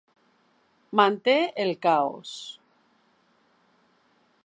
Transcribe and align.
Manté 0.99 1.35
el 1.65 1.71
caos. 1.89 2.35